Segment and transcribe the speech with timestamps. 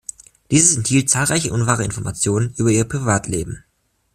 [0.49, 3.63] Dieses enthielt zahlreiche unwahre Informationen über ihr Privatleben.